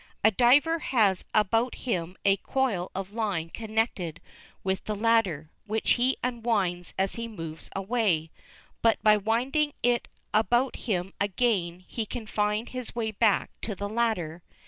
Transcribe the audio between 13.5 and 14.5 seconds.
to the ladder.